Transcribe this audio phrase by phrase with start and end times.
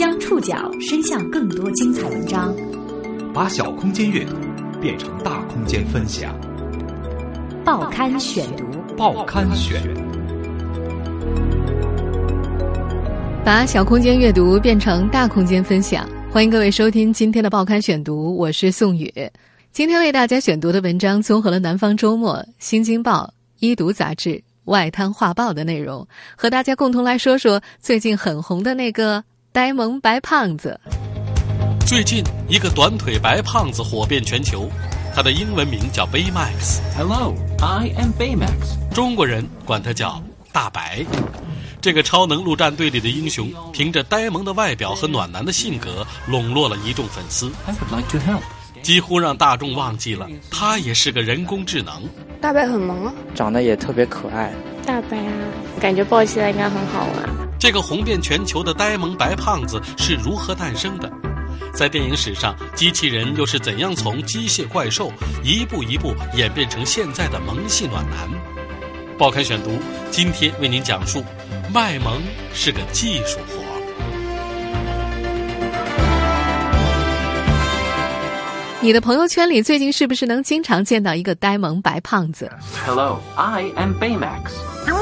[0.00, 2.56] 将触角伸向更多精彩文章，
[3.34, 4.34] 把小空间阅读
[4.80, 6.34] 变成大空间分享。
[7.66, 8.64] 报刊选读，
[8.96, 9.78] 报刊选，
[13.44, 16.08] 把小空间阅读变成大空间分享。
[16.30, 19.12] 欢迎各位收听今天的报刊选读，我是宋宇。
[19.70, 23.24] 今天为大家选读的文章综合了《南方周末》《新京报》
[23.58, 24.42] 《一读》杂志。
[24.64, 26.06] 外滩画报的内容，
[26.36, 29.22] 和大家共同来说说最近很红的那个
[29.52, 30.78] 呆萌白胖子。
[31.84, 34.70] 最近，一个短腿白胖子火遍全球，
[35.12, 36.78] 他的英文名叫 Baymax。
[36.96, 38.78] Hello, I am Baymax。
[38.94, 41.04] 中国人管他叫大白。
[41.80, 47.50] 这个超能陆战队里的英雄，凭着呆萌的外表和暖男的性格，笼络了一众粉丝。
[47.66, 48.42] I would like to help。
[48.82, 52.08] 几乎让大众忘记了他也是个人工智能。
[52.40, 54.52] 大白很萌啊，长得也特别可爱。
[54.86, 55.32] 大白啊，
[55.80, 57.49] 感觉抱起来应该很好玩。
[57.60, 61.12] 这个红遍全球的呆萌白胖子是如何诞生的？
[61.74, 65.12] 在电影史上，机器人又是怎样从机械怪兽
[65.44, 68.26] 一步一步演变成现在的萌系暖男？
[69.18, 69.78] 报刊选读
[70.10, 71.22] 今天为您讲述：
[71.70, 72.22] 卖萌
[72.54, 73.62] 是个技术活。
[78.80, 82.50] 你的朋友圈里最近是不是能经常见到一个呆萌白胖子
[82.86, 84.50] ？Hello, I am Baymax.
[84.88, 84.96] You!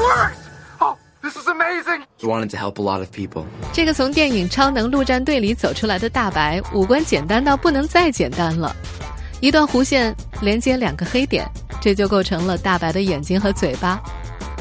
[1.29, 2.05] Oh, this is amazing!
[2.17, 3.45] He wanted to help a lot of people.
[3.71, 8.75] 这个从电影《超能陆战队》里走出来的大白，五官简单到不能再简单了。
[9.39, 11.47] 一段弧线连接两个黑点，
[11.79, 14.01] 这就构成了大白的眼睛和嘴巴。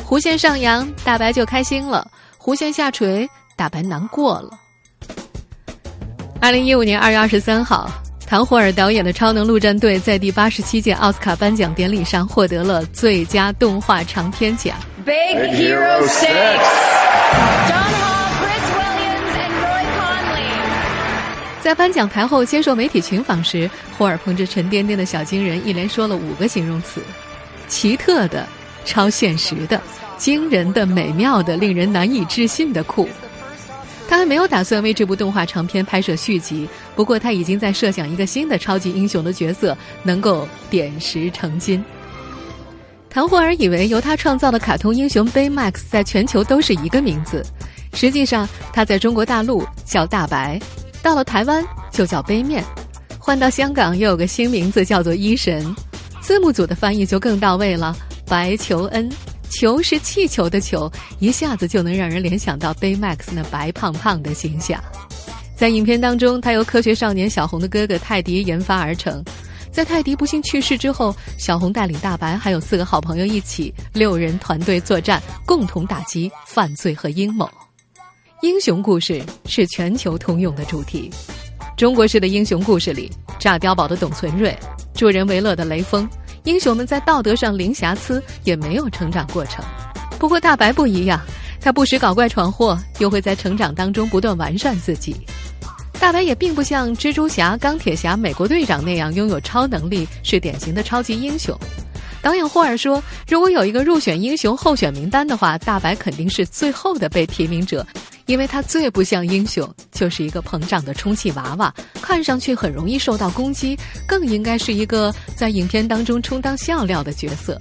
[0.07, 2.07] 弧线上扬，大白就开心了；
[2.39, 4.51] 弧线下垂，大白难过了。
[6.39, 7.91] 二零一五年二月二十三号。
[8.27, 14.77] 唐霍尔导演的《超能陆战队》在第八十七届奥斯卡颁奖典礼上获得了最佳动画长片奖。
[15.09, 16.29] Big Hero Six。
[17.67, 21.63] John Hall, Chris Williams, and Roy Conley。
[21.63, 27.01] 在颁奖台后接受媒体群访时，霍尔捧着沉甸甸的小金人，一连说了五个形容词：
[27.69, 28.47] 奇特的、
[28.85, 29.81] 超现实的、
[30.19, 33.09] 惊人的、美妙的、令人难以置信的酷。
[34.07, 41.83] 他还没有打算为这部动画长片拍摄续集，不过他已经在设想一个新的超级英雄的角色，能够点石成金。
[43.11, 47.45] 唐霍尔以为由他创造的卡通英雄 Baymax 在全球都是一个名字，
[47.95, 50.61] 实际上他在中国大陆叫大白，
[51.03, 52.63] 到了台湾就叫杯面，
[53.19, 55.75] 换到香港又有个新名字叫做医神，
[56.21, 59.11] 字幕组的翻译就更到位了，白求恩。
[59.51, 64.79] 球是气球的球，一下子就能让人联想到 Baymax 那白胖胖的形象。
[65.57, 69.25] 在影片当中，他由科学少年小红的哥哥泰迪研发而成。
[69.79, 77.49] 在泰迪不幸去世之后，小红带领大白还有四个好朋友一起，六人团队作战，共同打击犯罪和阴谋。
[78.43, 81.09] 英雄故事是全球通用的主题。
[81.77, 84.53] 中国式的英雄故事里，炸碉堡的董存瑞，
[84.95, 86.11] 助人为乐的雷锋。
[86.43, 89.65] 英雄们在道德上零瑕疵，也没有成长过程。
[90.19, 91.21] 不过大白不一样，
[91.61, 95.15] 他不时搞怪闯祸，又会在成长当中不断完善自己。
[96.01, 101.57] 大白也并不像蜘蛛侠、钢铁侠、美国队长那样拥有超能力，是典型的超级英雄。
[102.23, 107.87] 导演霍尔说：“如果有一个入选英雄候选名单的话，大白肯定是最后的被提名者，
[108.27, 117.59] 因为他最不像英雄，就是一个膨胀的充气娃娃，看上去很容易受到攻击，更应该是一个在影片当中充当笑料的角色。”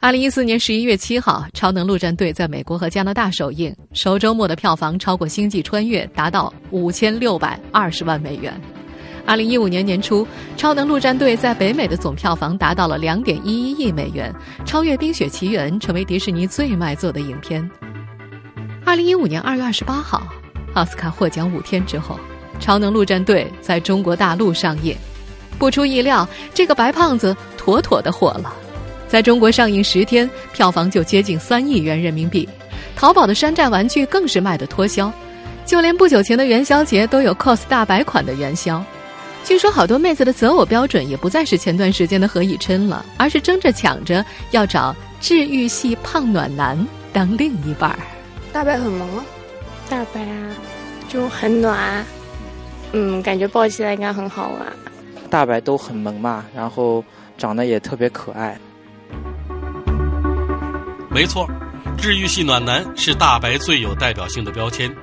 [0.00, 8.58] 二零一四年十一月七号，《超能陆战队》在美国和加拿大首映，首周末的票房超过《星际穿越》，达到五千六百二十万美元。
[9.26, 10.24] 二零一五年年初，
[10.56, 14.32] 《超能陆战队》在北美的总票房达到了两点一一亿美元，
[14.64, 17.68] 超越《冰雪奇缘》，成为迪士尼最卖座的影片。
[18.84, 20.28] 二零一五年二月二十八号，
[20.74, 22.14] 奥斯卡获奖五天之后，
[22.62, 24.96] 《超能陆战队》在中国大陆上映。
[25.58, 28.54] 不出意料，这个白胖子妥妥的火了，
[29.08, 32.48] 在中国上映十天，票房就接近三亿元人民币。
[32.94, 35.10] 淘宝的山寨玩具更是卖得脱销，
[35.64, 38.84] 就连不久前的元宵节都有 cos 大白款的元宵。
[39.44, 46.76] 据说好多妹子的择偶标准也不再是前段时间的何以琛了，而是争着抢着要找治愈系胖暖男
[47.12, 47.98] 当另一半儿。
[48.52, 49.24] 大白很萌啊，
[49.88, 50.50] 大白啊，
[51.08, 52.04] 就很暖，
[52.92, 54.66] 嗯，感觉抱起来应该很好玩。
[55.30, 57.02] 大白都很萌嘛，然后
[57.38, 58.58] 长得也特别可爱。
[61.10, 61.48] 没错，
[61.96, 64.94] 治愈系暖男是大白最有代表性的标签。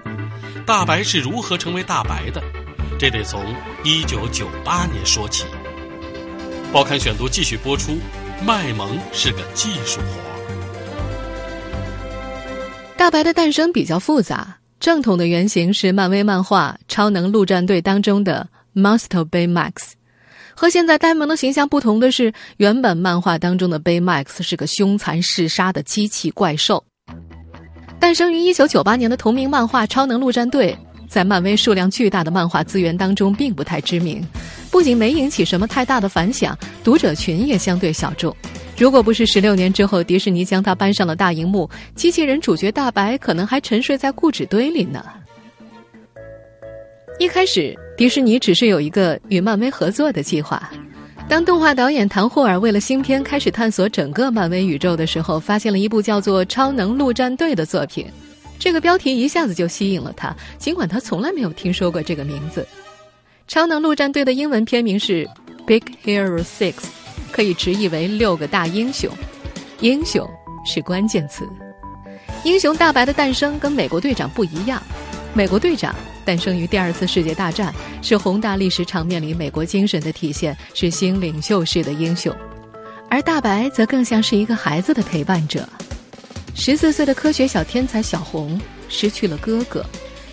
[0.65, 2.41] 大白是如何成为大白的？
[2.97, 3.43] 这得从
[3.83, 5.45] 一九九八年说起。
[6.71, 7.97] 报刊选读继续播出，
[8.45, 10.05] 卖萌是个技术活。
[12.95, 19.93] 大白的诞生比较复杂，正统的原型是漫威漫画《超能陆战队》当中的 Monster Baymax。
[20.55, 26.83] 和现在呆萌的形象不同的是，原本漫画当中的 Baymax 是个凶残嗜杀的机器怪兽。
[27.99, 30.73] 诞生于1998年的同名漫画《超能陆战队》，
[31.09, 34.25] 在漫威数量巨大的漫画资源当中并不太知名，
[34.71, 38.35] 不仅没引起什么太大的反响，读者群也相对小众。
[38.77, 45.03] 如果不是十六年之后迪士尼将它搬上了大荧幕，机器人主角大白可能还沉睡在故纸堆里呢。
[47.17, 50.71] 一开始，迪士尼只是有一个与漫威合作的计划。
[51.27, 58.05] 当动画导演唐·霍尔为了新片开始探索整个漫威宇宙的时候，发现了一部叫做《超能陆战队》的作品。
[58.59, 62.61] 这个标题一下子就吸引了他，尽管他从来没有听说过这个名字。
[63.47, 65.25] 《超能陆战队》的英文片名是
[65.65, 66.73] 《Big Hero Six》。
[67.31, 69.09] 可以直译为六个大英雄，
[69.81, 70.25] 英雄
[70.65, 71.45] 是关键词。
[72.45, 74.81] 英雄大白的诞生跟美国队长不一样，
[75.33, 75.93] 美国队长
[76.25, 82.35] 诞生于第二次世界大战，是宏大历史场面里美国精神的体现，是新领袖式的英雄。
[83.09, 85.69] 而大白则更像是一个孩子的陪伴者。
[86.55, 89.85] 十四岁的科学小天才小红失去了哥哥，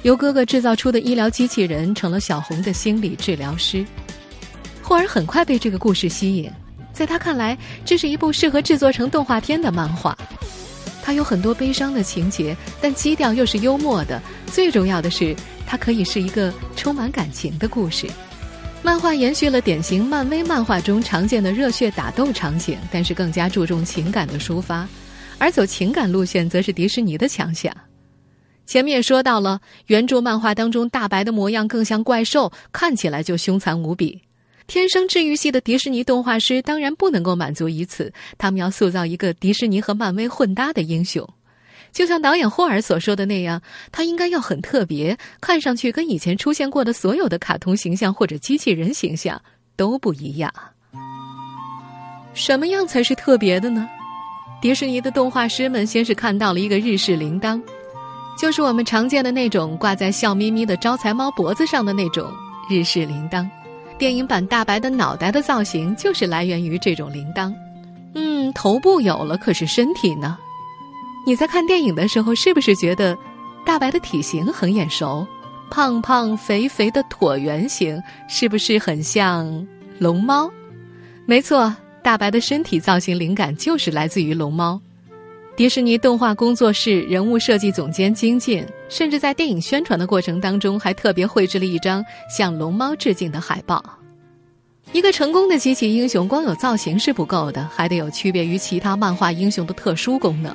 [0.03, 3.85] 由哥哥制造出的医疗机器人成了小红的心理治疗师。
[4.81, 6.51] 霍尔很快被这个故事吸引。
[6.93, 10.17] 在他看来，这是一部适合制作成动画片的漫画。
[11.03, 14.23] 它有很多悲伤的情节，但基调又是幽默的。
[14.47, 15.35] 最重要的是，
[15.67, 18.07] 它可以是一个充满感情的故事。
[18.83, 24.89] 漫画延续了典型漫威漫画中常见的热血打斗场景，但是更加注重情感的抒发。
[25.39, 27.73] 而走情感路线，则是迪士尼的强项。
[28.65, 34.21] 前面也说到了，原著漫画当中大白的模样更像怪兽，看起来就凶残无比。
[34.69, 41.29] 天生治愈系的迪士尼动画师当然不能够满足于此，他们要塑造一个迪士尼和漫威混搭的英雄。
[41.93, 43.61] 就像导演霍尔所说的那样，
[43.91, 49.41] 他应该要很特别，看上去跟以前出现过的所有的卡通形象或者机器人形象
[49.77, 50.53] 都不一样。
[52.35, 53.87] 什么样才是特别的呢？
[54.63, 57.61] 迪士尼的动画师们先是看到了一个日式铃铛，
[58.39, 62.33] 就是我们常见的那种挂在笑眯眯的招财猫脖子上的那种
[62.71, 63.47] 日式铃铛。
[63.99, 67.53] 电影版大白的脑袋的造型就是来源于这种铃铛，
[68.15, 70.39] 嗯，头部有了，可是身体呢？
[71.25, 73.17] 你在看电影的时候，是不是觉得
[73.65, 75.27] 大白的体型很眼熟？
[75.71, 79.67] 胖胖肥肥的椭圆形，是不是很像
[79.99, 80.51] 龙猫？
[81.25, 84.81] 没错，大白的身体造型灵感就是来自于龙猫。
[85.57, 93.83] 迪士尼动画工作室人物设计总监金进，甚至在电影宣传的过程当中，还特别绘制了一张向龙猫致敬的海报。
[94.93, 100.55] 一个成功的机器英雄，光有造型是不够的，还得有区别于其他漫画英雄的特殊功能。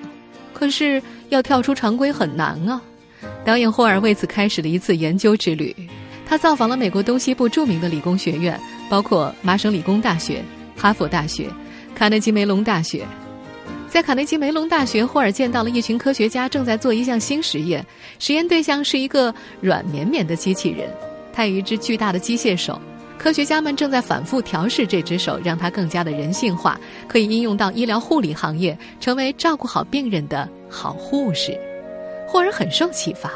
[0.57, 0.99] 可是
[1.29, 2.81] 要跳出常规很难啊！
[3.45, 5.75] 导演霍尔为此开始了一次研究之旅，
[6.25, 8.59] 他造访了美国东西部著名的理工学院，
[8.89, 10.43] 包括麻省理工大学、
[10.75, 11.47] 哈佛大学、
[11.93, 13.05] 卡内基梅隆大学。
[13.87, 17.85] 在卡内基梅隆大学，霍尔见到了一群科学家正在做一项新实验，
[18.17, 20.89] 实验对象是一个软绵绵的机器人，
[21.31, 22.81] 它有一只巨大的机械手。
[23.17, 31.59] 科学家们正在反复调试这只手，让它更加的人性化，可以应用到医疗护理行业，成为照顾好病人的好护士。
[32.27, 33.31] 霍尔很受启发，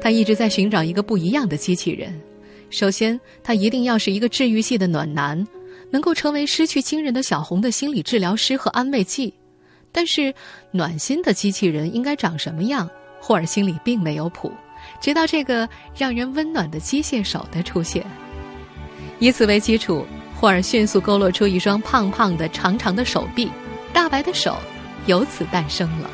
[0.00, 2.18] 他一直在寻找一个不一样的机器人。
[2.70, 5.46] 首先，他一定要是一个治愈系的暖男，
[5.90, 9.32] 能够成为失去亲人的小红的心理治疗师和安慰剂。
[9.92, 10.32] 但是，
[10.70, 12.88] 暖心的机器人应该长什么样？
[13.20, 14.52] 霍尔心里并没有谱。
[15.00, 18.04] 直到这个让人温暖的机械手的出现，
[19.18, 20.04] 以此为基础，
[20.38, 23.50] 霍尔迅速勾勒出一双胖胖的、长长的手臂，
[23.92, 24.56] 大白的手
[25.06, 26.10] 由此诞生了。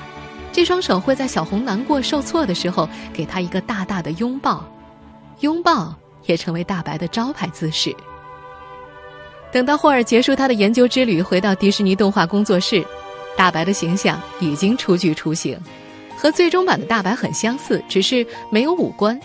[0.53, 4.65] 这双手会在小红难过、受挫的时候给他一个大大的拥抱，
[5.41, 5.95] 拥抱
[6.27, 7.95] 也成为大白的招牌姿势。
[9.51, 12.85] 等到霍尔结束他的研究之旅，回到迪士尼动画工作室。
[13.35, 15.59] 大白的形象已经初具雏形，
[16.17, 19.19] 和最终版的大白很相似，只是没有五官。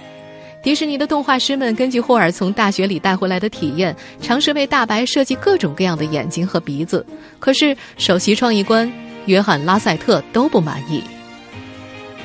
[0.68, 7.06] 迪士尼的动画师们根据霍尔从大学里带回来的体验，尝试为大白设计各种各样的眼睛和鼻子。
[7.40, 8.92] 可是首席创意官
[9.28, 11.02] 约翰·拉塞特都不满意。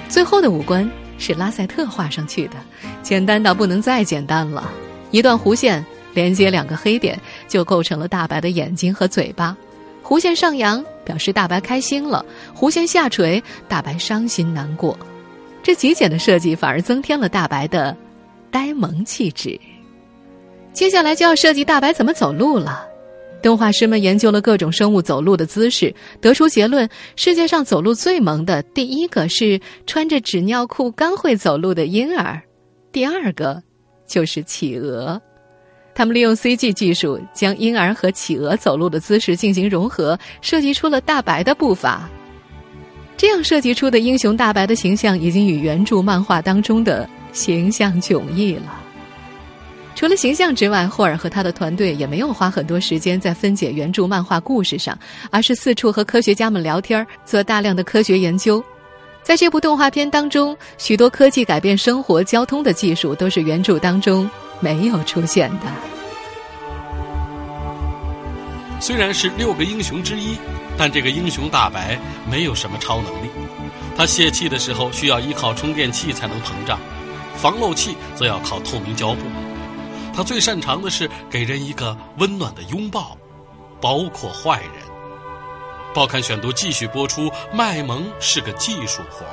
[0.08, 2.54] 最后的五官是拉塞特画上去的，
[3.00, 4.68] 简单到不能再简单了。
[5.12, 9.56] 一段弧线连接两个黑点，就构成了大白的眼睛和嘴巴。
[10.02, 12.26] 弧线上扬表示大白开心了，
[12.58, 14.98] 弧线下垂大白伤心难过。
[15.62, 17.96] 这极简的设计反而增添了大白的
[18.52, 19.58] 呆萌气质。
[20.72, 22.86] 接下来就要设计大白怎么走路了。
[23.42, 32.40] 动画师们研究了各种生物走路的姿势，得出结论：世界上走路最萌的，第一个是穿着纸尿裤刚会走路的婴儿，
[32.92, 33.60] 第二个
[34.06, 35.20] 就是企鹅。
[35.94, 42.08] 他们利用 CG 技术，将婴儿和企鹅走路的姿势进行融合，设计出了大白的步伐。
[43.16, 48.80] 这样设计出的英雄大白的形象，已经与原著漫画当中的形象迥异了。
[49.94, 54.98] 除了形象之外，霍尔和他的团队也没有花很多时间在分解原著漫画故事上，
[55.30, 58.64] 而是四处和科学家们聊天，做大量的科学研究。
[59.22, 65.66] 在这部动画片当中，许多科技改变生活、交通的技术都是原著当中没有出现的。
[68.80, 70.36] 虽然是六个英雄之一，
[70.76, 71.96] 但这个英雄大白
[72.28, 73.28] 没有什么超能力。
[73.96, 76.80] 他泄气的时候需要依靠充电器才能膨胀，
[77.36, 79.20] 防漏气则要靠透明胶布。
[80.14, 83.16] 他最擅长的是给人一个温暖的拥抱，
[83.80, 84.92] 包括坏人。
[85.94, 89.24] 报刊选读继续播出，卖萌是个技术活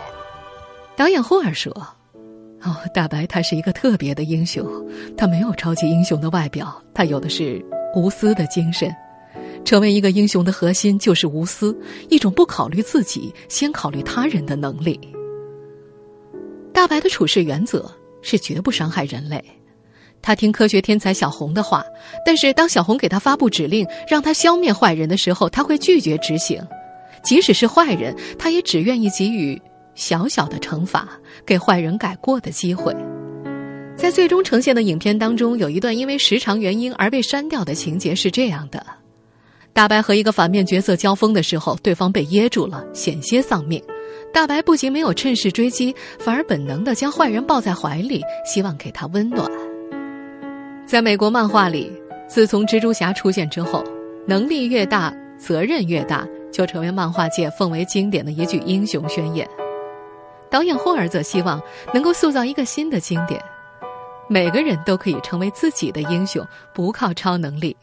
[0.96, 1.72] 导演霍尔说
[2.64, 4.66] ：“哦，大白他是一个特别的英雄，
[5.18, 7.66] 他没有超级英雄的外表，他有的是
[7.96, 8.94] 无私的精神。
[9.66, 11.78] 成为一个英雄的核心就是无私，
[12.10, 15.00] 一种不考虑自己，先考虑他人的能力。
[16.80, 19.44] 大白的处事原则是绝不伤害人类。”
[20.24, 21.84] 他听科学天才小红的话，
[22.26, 26.66] 但是当小红给他发布指令，让他消灭坏人的时候，他会拒绝执行。
[27.22, 29.62] 即使是坏人，他也只愿意给予
[29.94, 31.10] 小小的惩罚，
[31.46, 32.96] 给坏人改过的机会。
[33.98, 38.82] 在最终呈现的影片当中，有一段因为时长原因而被删掉的情节是这样的：
[39.74, 43.84] 大白和一个反面角色交锋的时候，对方被噎住了，险些丧命。
[44.32, 49.50] 大白不仅没有趁势追击，反而本能地将坏人抱在怀里，希望给他温暖。
[50.86, 51.92] 在美国漫画里，
[52.28, 53.84] 自从蜘蛛侠出现之后，
[54.26, 59.48] 能力越大，责任越大，就成为漫画界奉为经典的一句英雄宣言。
[60.50, 61.62] 导演霍尔则希望
[61.94, 63.40] 能够塑造一个新的经典：
[64.28, 67.76] 每个人都可以成为自己的英雄，不靠超能力。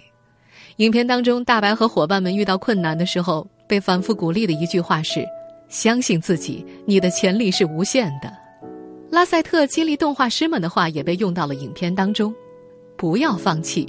[0.76, 5.24] 影片当中，大白和伙伴们遇到困难的时候，被反复鼓励的一句话是
[5.68, 8.32] ：“相信自己，你的潜力是无限的。”
[9.10, 12.34] 拉塞特激励动画师们的话也被用到了影片当中。
[12.96, 13.86] 不要放弃，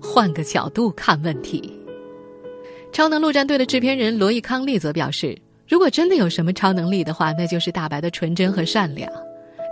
[0.00, 1.72] 换个角度看问题。
[2.90, 9.10] 超能陆战队的制片人罗伊·康利则表示，如果真的有什么超能力的话，那就是大白的纯真和善良。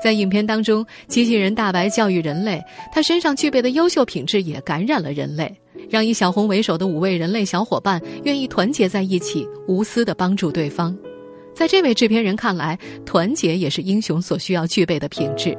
[0.03, 5.51] 在影片当中，机器人大白教育人类，他身上具备的优秀品质也感染了人类，
[5.89, 10.95] 让以小红为首的五位人类小伙伴愿意团结在一起，无私的帮助对方。
[11.55, 15.57] 在这位制片人看来，团结也是英雄所需要具备的品质。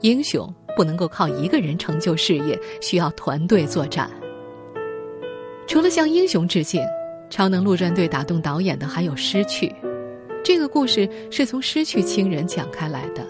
[0.00, 0.52] 英雄。
[0.76, 4.10] 不能够靠一个人成就事业，需要团队作战。
[5.66, 6.82] 除了向英雄致敬，
[7.30, 9.74] 《超能陆战队》打动导演的还有失去。
[10.44, 13.26] 这个故事是从失去亲人讲开来的。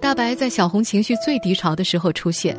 [0.00, 2.56] 大白在小红情绪最低潮的时候出现。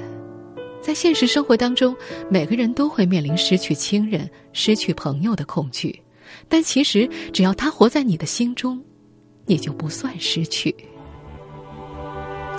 [0.82, 1.96] 在现实生活当中，
[2.30, 5.98] 每个人都会面临失去亲人、失去朋友的恐惧，
[6.48, 8.84] 但其实只要他活在你的心中，
[9.46, 10.76] 你就不算失去。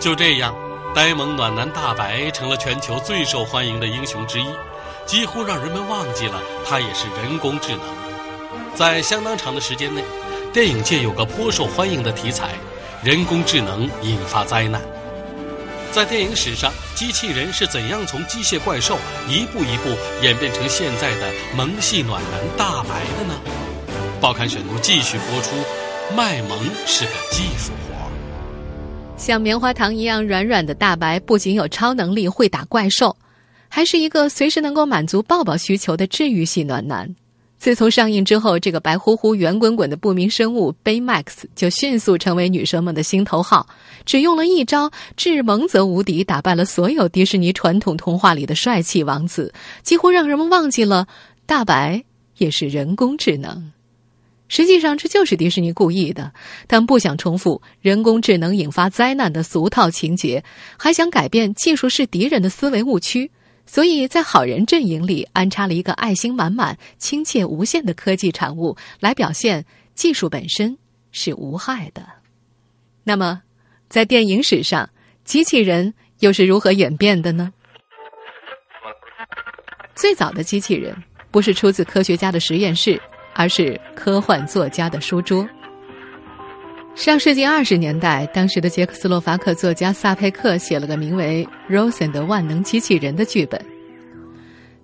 [0.00, 0.54] 就这样。
[0.94, 4.44] 呆萌暖男大白成了全球最受欢迎的英雄之一，
[5.06, 7.80] 几乎让人们忘记了他也是人工智能。
[8.74, 10.04] 在相当长的时间内，
[10.52, 12.50] 电影界有个颇受欢迎的题材：
[13.02, 14.82] 人工智能引发灾难。
[15.92, 23.61] 在电影史上，机器人是怎样从机械怪兽一步一步演变成现在的萌系暖男大白的呢？
[24.22, 25.56] 报刊选读继续播出：
[26.16, 28.08] 卖萌是个技术活。
[29.16, 33.16] 像棉花糖一样软软的大白，不仅有超能力会打怪兽，
[33.68, 37.12] 还是一个随时能够满足抱抱需求的治愈系暖男。
[37.58, 41.26] 自从上映之后，这个白乎乎、圆滚滚的不明生物 Baymax
[41.56, 43.66] 就迅速成为女生们的心头好。
[44.06, 49.52] 只用了一招“智萌则无敌”，打败了所有迪士尼传统童话里的帅气王子，
[49.82, 51.08] 几乎让人们忘记了
[51.44, 52.04] 大白
[52.38, 53.72] 也是人工智能。
[54.52, 56.30] 实际上，这就是迪士尼故意的。
[56.68, 60.44] 他们不想重复人工智能引发灾难的俗套情节，
[60.78, 63.30] 还想改变技术是敌人的思维误区。
[63.64, 70.76] 所以在好人阵营里安插了一个爱心满满、亲切无限的科技产物，来表现技术本身
[71.12, 72.06] 是无害的。
[73.04, 73.40] 那么，
[73.88, 74.90] 在电影史上，
[75.24, 77.50] 机器人又是如何演变的呢？
[79.94, 80.94] 最早的机器人
[81.30, 83.00] 不是出自科学家的实验室。
[83.34, 85.46] 而是科幻作家的书桌。
[86.94, 93.58] 上世纪二十年代，当时的捷克斯洛伐克作家萨佩克写了个名为《Rosen 的万能机器人》的剧本。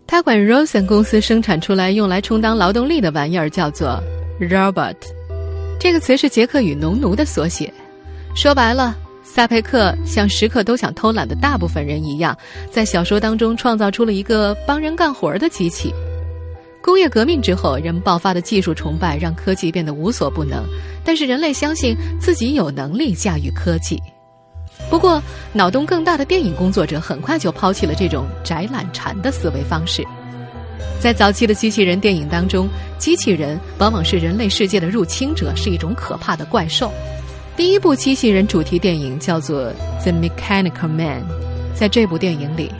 [0.07, 4.03] 他管 Rosen 公司生产出来用来充当劳动力的玩意儿叫做
[4.41, 4.97] robot，
[5.79, 7.71] 这个词是捷克语“农奴”的缩写。
[8.35, 12.35] 说白了，萨佩克像时刻都想偷懒的大部分人一样，
[12.71, 15.93] 在小说当中创造出了一个帮人干活的机器。
[16.89, 20.65] 工业革命之后，人们爆发的技术崇拜让科技变得无所不能，
[21.05, 24.03] 但是人类相信自己有能力驾驭科技。
[24.89, 30.03] 不过，脑洞更大的电影工作者很快就抛弃了这种宅懒馋的思维方式。
[30.99, 32.67] 在早期的机器人电影当中，
[32.97, 36.91] 机器人往往是人类世界的入侵者，是一种可怕的怪兽。
[37.55, 39.71] 第一部机器人主题电影叫做
[40.05, 41.21] 《The Mechanical Man》。
[41.75, 42.73] 在这部电影里，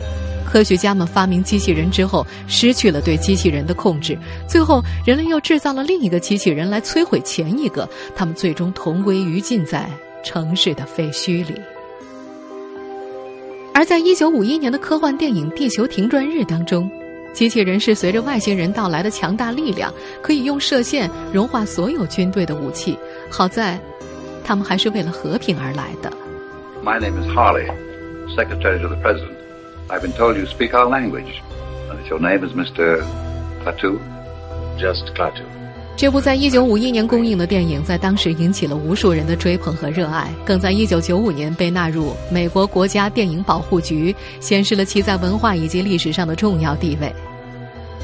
[0.51, 9.87] 科学家们发明机器人之后，失去了对机器人的控制，最后人类又制造了另一个机器人来摧毁前一个，他们最终同归于尽在
[10.23, 11.53] 城市的废墟里。
[13.75, 16.89] 而在一九五一年的科幻电影《地球停转日》当中，
[17.31, 22.97] 机器人是随着外星人到来的强大力量，可以用射线融化所有军队的武器。
[23.29, 23.79] 好在，
[24.43, 26.11] 他们还是为了和平而来的。
[26.83, 27.67] My name is Harley,
[28.35, 29.38] Secretary to the President.
[29.89, 31.41] I've been told you speak our language.
[31.89, 33.03] And that your name is Mr.
[33.63, 33.99] Klaatu?
[34.77, 35.41] Just Klaatu.
[35.97, 47.13] 这部在一九五一年公映的电影，在当时引起了无数人的追捧和热爱，更在一九九五年被纳入美国国家电影保护局，显示了其在文化以及历史上的重要地位。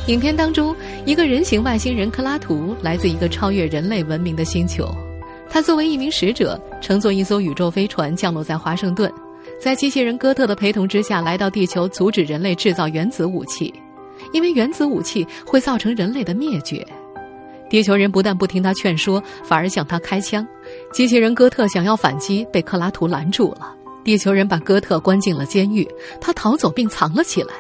[0.07, 0.75] 影片当中，
[1.05, 4.93] 一个人形外星人克拉图来自一个超越人类文明的星球，
[5.49, 9.09] 他作为一名使者，乘坐一艘宇宙飞船降落在华盛顿，
[9.59, 13.73] 在机器人哥特的陪同之下来到地球，阻止人类制造原子武器，
[14.31, 16.85] 因为原子武器会造成人类的灭绝。
[17.69, 20.45] 地球人不但不听他劝说，反而向他开枪。
[20.93, 23.75] 机器人哥特想要反击，被克拉图拦住了。
[24.03, 25.87] 地球人把哥特关进了监狱，
[26.21, 27.53] 他逃走并藏了起来。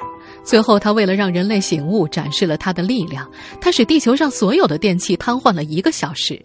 [0.43, 3.27] 最后，他为了让人类醒悟，展示了他的力量。
[3.59, 6.39] 他使地球上所有的电器瘫痪了一个小时。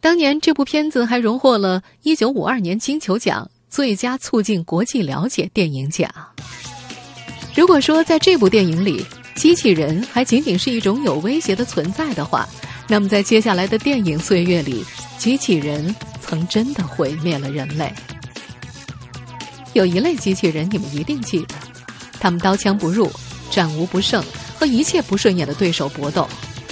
[0.00, 6.10] 当年这部片子还荣获了1952年金球奖最佳促进国际了解电影奖。
[7.54, 9.04] 如果说在这部电影里，
[9.34, 12.48] 机器人还仅仅是一种有威胁的存在的话，
[12.88, 14.84] 那么在接下来的电影岁月里，
[15.18, 17.92] 机器人曾真的毁灭了人类。
[19.74, 21.54] 有一类机器人你们一定记得，
[22.18, 23.10] 他们刀枪不入，
[23.50, 24.24] 战无不胜，
[24.58, 26.28] 和一切不顺眼的对手搏斗。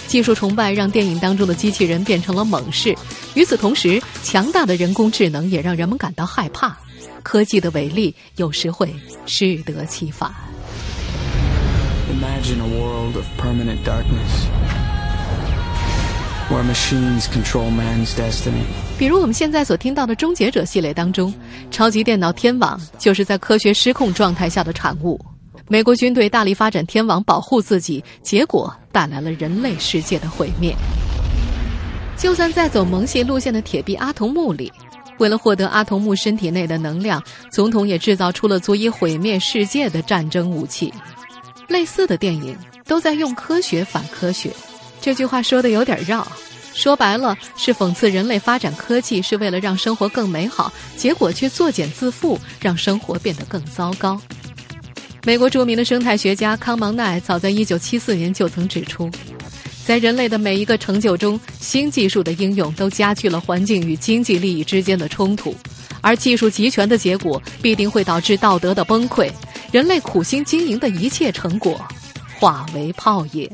[0.09, 2.97] 技术崇拜让电影当中的机器人变成了猛士，
[3.35, 6.77] 与此同时，强大的人工智能也让人们感到害怕。
[7.23, 8.95] 科技的伟力有时会
[9.27, 10.31] 适得其反。
[12.09, 14.47] Imagine a world of permanent darkness
[16.49, 18.64] where machines control man's destiny.
[18.99, 21.35] 比如我们现在所听到的《终结者》系列当中，
[21.71, 25.21] 超级电脑天网就是在科学失控状态下的产物。
[25.69, 30.75] 美国军队大力发展天网保护自己，结果带来了人类世界的毁灭。
[32.16, 34.73] 就算在走萌系路线的铁臂阿童木里，
[35.19, 40.93] 为了获得阿童木身体内的能量，总统也制造出了足以毁灭世界的战争武器。
[41.69, 44.51] 类似的电影都在用科学反科学，
[45.01, 46.27] 这句话说的有点绕，
[46.75, 54.21] 说白了是讽刺人类发展科技是为了让生活更美好，结果却作茧自缚，让生活变得更糟糕。
[55.25, 59.11] 美国著名的生态学家康芒奈早在1974年就曾指出，
[59.87, 65.55] 在人类的每一个成就中，新技术的应用都加剧了环境与经济利益之间的冲突，
[66.01, 69.31] 而技术集权的结果必定会导致道德的崩溃。
[69.70, 71.81] 人类苦心经营的一切成果，
[72.40, 73.49] 化为泡影。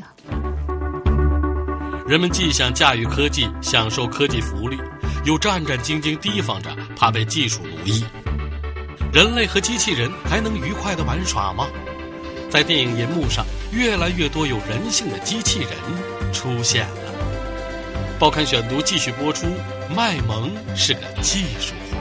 [2.09, 4.79] 人们既想驾驭科技，享受科技福利，
[5.27, 8.03] 又战战兢兢提防着，怕被技术奴役。
[9.13, 11.67] 人类和机器人还能愉快的玩耍吗？
[12.49, 15.69] 在电影银幕上，越来越多有人性的机器人
[16.33, 17.13] 出现了。
[18.19, 19.47] 报刊选读继续播出，
[19.95, 21.99] 卖萌是个技术活。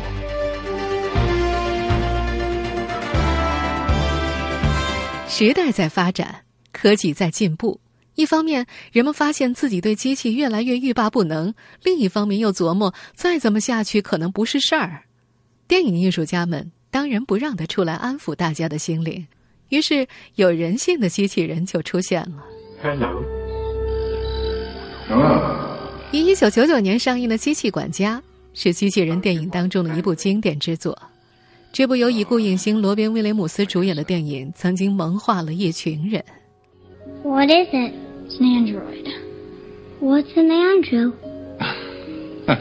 [5.28, 7.80] 时代在发展，科技在进步。
[8.16, 15.04] 一方面，人们发现自己对机器越来越欲罢不能；另一方面，又琢磨再这么下去可能不是事儿。
[15.68, 19.26] 电影艺术家们当仁不让的出来安抚大家的心灵，
[19.70, 22.44] 于是有人性的机器人就出现了。
[22.84, 23.41] Hello.
[26.12, 28.18] 于一九九九年上映的《机器管家》
[28.54, 30.98] 是机器人电影当中的一部经典之作。
[31.72, 36.24] 这部由已故影星罗宾·威廉姆斯主演的电影，曾经萌化了一群人。
[37.24, 37.94] What is it?
[38.28, 39.14] It's an android.
[40.02, 41.14] What's an android?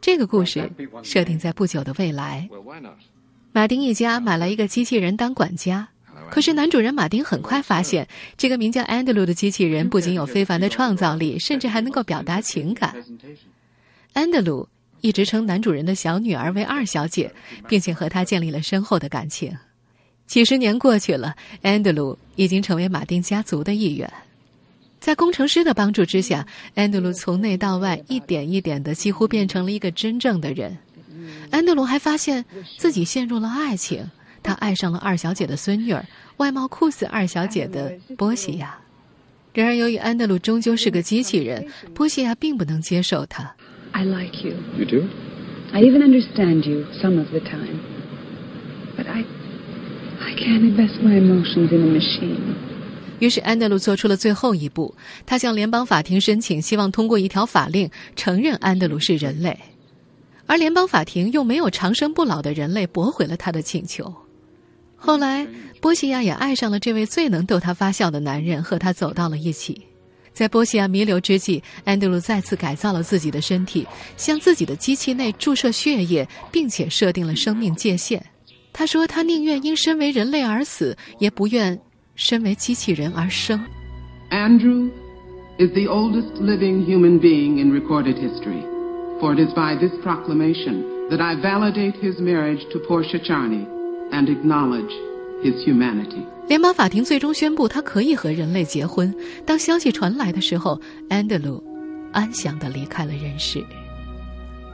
[0.00, 0.70] 这个故事
[1.02, 2.48] 设定在不久的未来。
[3.52, 5.88] 马丁一家买了一个机器人当管家，
[6.30, 12.94] 可是男主人马丁很快发现，这个名叫安德鲁的机器人不仅有非凡的创造力，甚至还能够表达情感。
[14.12, 14.68] 安德鲁
[15.00, 17.32] 一直称男主人的小女儿为二小姐，
[17.68, 19.56] 并且和她建立了深厚的感情。
[20.26, 24.12] 几十年过去了，安德鲁已经成为马丁家族的一员。
[25.00, 30.76] 在工程师的帮助之下，安德鲁从内到外一点一点的，几乎变成了一个真正的人。
[31.50, 32.44] 安德鲁还发现
[32.76, 34.04] 自己陷入了爱情，
[34.42, 36.04] 他爱上了二小姐的孙女儿，
[36.38, 38.78] 外貌酷似二小姐的波西亚。
[39.54, 43.54] 然而，由于安德鲁终究是个机器人，波西亚并不能接受他。
[43.92, 44.54] I like you.
[44.78, 45.06] You do?
[45.72, 47.80] I even understand you some of the time.
[48.96, 49.24] But I,
[50.20, 52.38] I can't invest my emotions in a machine.
[53.18, 54.94] 于是，安德鲁做出了最后一步，
[55.26, 59.58] 他向联邦法庭申请，希望通过一条法令承认安德鲁是人类。
[60.46, 64.14] 而联邦法庭又没有长生不老的人类驳回了他的请求。
[64.98, 65.46] 后来，
[65.80, 69.80] 波西亚也爱上了这位最能逗他发笑的男人，和他走到了一起。
[70.32, 78.24] 在波西亚弥留之际，安德鲁再次改造了自己的身体，向自己的机器内注射血液，并且设定了生命界限。
[78.72, 81.80] 他说：“他宁愿因身为人类而死，也不愿
[82.14, 83.60] 身为机器人而生。”
[84.30, 84.90] Andrew
[85.58, 88.62] is the oldest living human being in recorded history,
[89.20, 93.66] for it is by this proclamation that I validate his marriage to Portia Charney
[94.10, 94.92] and acknowledge
[95.42, 96.24] his humanity.
[96.48, 99.14] 联邦法庭最终宣布他可以和人类结婚。
[99.44, 101.62] 当消息传来的时候，安德鲁
[102.12, 103.62] 安详地离开了人世。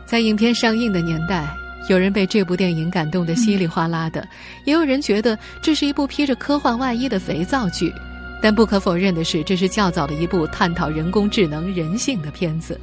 [0.06, 1.48] 在影片上映的年代，
[1.90, 4.26] 有人被这部电影感动得稀里哗啦的，
[4.64, 7.92] 也有人觉得这是一部披着科幻外衣的肥皂剧。
[8.40, 12.78] 但不可否认的是，这是较早的一部探讨人工智能人性的片子。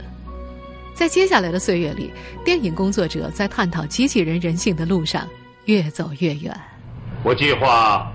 [0.93, 2.11] 在接下来的岁月里，
[2.43, 5.27] 电影工作者在探讨机器人人性的路上
[5.65, 6.55] 越走越远。
[7.23, 8.11] 我计划。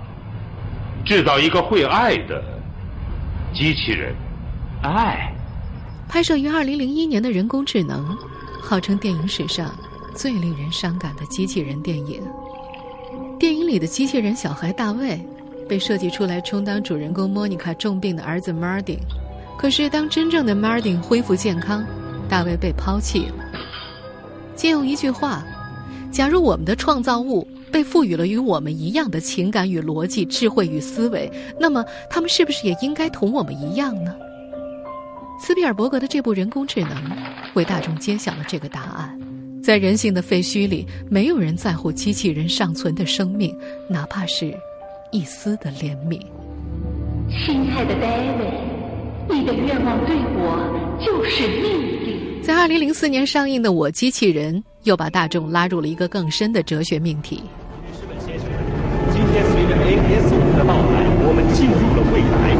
[1.05, 2.43] 制造一个会爱的
[3.55, 4.13] 机器人，
[4.83, 5.33] 爱。
[6.09, 8.05] 拍摄于二零零一年的人工智能，
[8.61, 9.73] 号称电影史上
[10.17, 12.21] 最令人伤感的机器人电影。
[13.39, 15.25] 电影里的机器人小孩大卫，
[15.69, 18.99] 被设计出来充当主人公莫妮卡重病的儿子 Martin。
[19.57, 21.87] 可是当真正的 Martin 恢复健康，
[22.29, 23.45] 大卫被抛弃了。
[24.57, 25.45] 借用一句话：
[26.11, 27.47] 假如我们的创造物。
[27.73, 34.14] 被赋予了与我们一样的情感与逻辑、智慧与思维，那么他们是不是也应该同我们一样呢？
[35.38, 36.90] 斯皮尔伯格的这部人工智能
[37.53, 39.21] 为大众揭晓了这个答案。
[39.62, 43.55] 在人性的废墟里，没有人在乎机器人尚存的生命，
[43.90, 44.57] 哪怕是
[45.11, 46.19] 一丝的怜悯。
[47.29, 48.55] 亲爱的 David，
[49.29, 52.42] 你的愿望对我就是命令。
[52.42, 54.55] 在二零零四年上映的《我机器人》。
[54.87, 57.42] 又把大众拉入了一个更深的哲学命题。
[57.83, 58.55] 女士们、先生们，
[59.12, 62.55] 今天随着 APS 五的到来，我们进入了未来。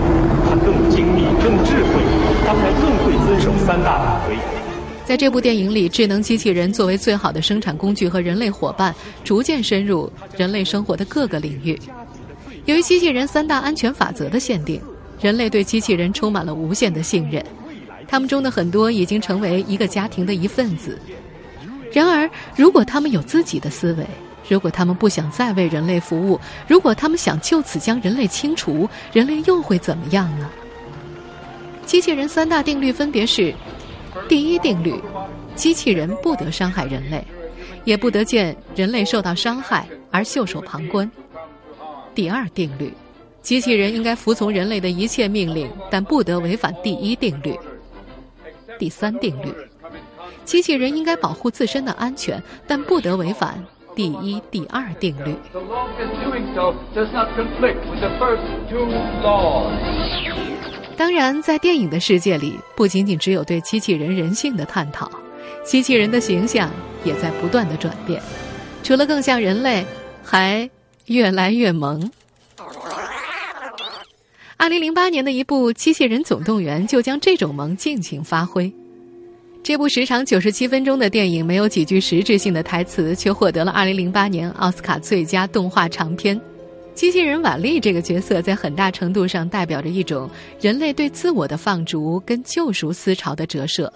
[0.49, 2.03] 它更精密、更智慧，
[2.45, 4.37] 当然更会遵守三大法规。
[5.05, 11.81] 在这部电影里，智能机器人作为最好的生产工具和人类伙伴，逐渐深入人类生活的各个领域。
[12.65, 14.81] 由于机器人三大安全法则的限定，
[15.21, 17.45] 人类对机器人充满了无限的信任。
[18.09, 20.99] 他们中的很多已经成为一个家庭的一份子。
[21.93, 24.07] 然而，如果他们有自己的思维，
[24.49, 30.51] 如果他们不想再为人类服务，如果他们想就此将人类清除，人类又会怎么样呢？
[31.85, 33.55] 机器人三大定律分别是：
[34.29, 34.95] 第一定律，
[35.55, 37.25] 机器人不得伤害人类，
[37.85, 41.09] 也不得见人类受到伤害而袖手旁观；
[42.15, 42.93] 第二定律，
[43.43, 47.53] 机器人应该服从人类的一切命令，但不得违反第一定律；
[48.79, 49.53] 第三定律。
[50.47, 53.63] 机器人应该保护自身的安全，但不得违反
[53.95, 55.35] 第一、第二定律。
[60.97, 65.11] 当然，在电影的世界里，不仅仅只有对机器人人性的探讨，
[65.65, 66.71] 机器人的形象
[67.05, 68.23] 也在不断的转变，
[68.83, 69.85] 除了更像人类，
[70.23, 70.71] 还
[71.07, 72.11] 越来越萌。
[74.57, 78.73] 二零零八年的一部《机器人总动员》就将这种萌尽情发挥。
[79.67, 86.41] 这部时长九十七分钟的电影没有几句实质性的台词，却获得了二零零八年奥斯卡最佳动画长片。
[86.95, 93.93] 机器人瓦力这个角色在很大程度上代表着一种人类对自我的放逐跟救赎思潮的折射。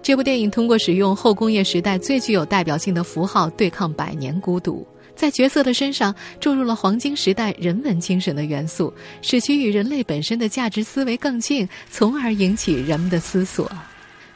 [0.00, 13.68] 这部电影通过使用后工业时代最具有代表性的符号对抗百年孤独，在角色的身上注入了黄金时代人文精神的元素，使其与人类本身的价值思维更近，从而引起人们的思索。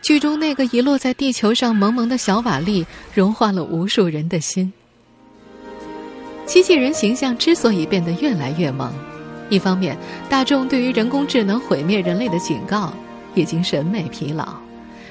[0.03, 2.85] 剧中那个遗落在地球上萌萌的小瓦力，
[3.15, 4.73] 融化了无数人的心。
[6.45, 8.93] 机器人形象之所以变得越来越萌，
[9.49, 9.97] 一方面，
[10.29, 12.93] 大众对于人工智能毁灭人类的警告
[13.37, 14.45] 已经审美疲劳；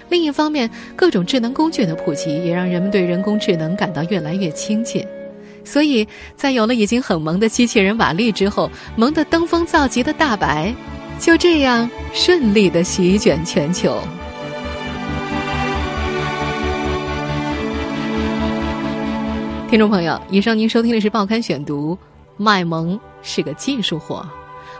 [0.09, 5.07] 另一方面，各种智能工具的普及也让人们对人工智能感到越来越亲近。
[5.63, 10.75] 所以在有了已经很萌的机器人瓦力之后，萌得登峰造极的大白，
[11.17, 13.97] 就这样顺利的席卷全球。
[19.71, 21.95] 听众朋友，以上您收听的是《报刊选读》，
[22.35, 24.21] 卖萌是个技术活，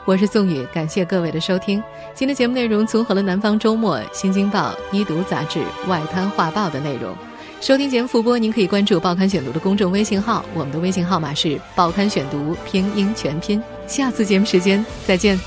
[0.04, 1.82] 我是宋宇，感谢各位的收听。
[2.13, 7.15] 今天节目内容综合了《南方周末》《新京报》《一读杂志》《外滩画报》的内容。
[7.62, 13.63] 收听节目复播，您可以关注《报刊选读》的公众微信号，我们的微信号码是《报刊选读》拼音全拼。
[13.88, 15.39] 下次节目时间再见。